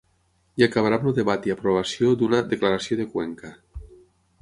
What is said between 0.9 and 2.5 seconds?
amb el debat i aprovació d’una